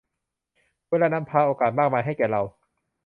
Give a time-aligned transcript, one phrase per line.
[0.89, 2.41] เวลานำพาโอกาสมากมายให้แก่เรา